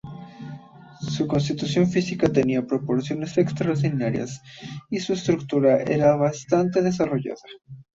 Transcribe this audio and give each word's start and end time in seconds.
Su 1.11 1.27
constitución 1.27 1.85
física 1.85 2.27
tenía 2.27 2.65
proporciones 2.65 3.37
extraordinarias 3.37 4.41
y 4.89 4.99
su 4.99 5.13
estatura 5.13 5.79
era 5.83 6.15
bastante 6.15 6.81
desarrollada. 6.81 7.37